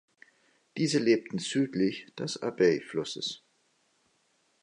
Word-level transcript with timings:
Diese 0.77 0.97
lebten 0.97 1.37
südlich 1.37 2.07
des 2.17 2.41
Abay-Flusses. 2.41 3.43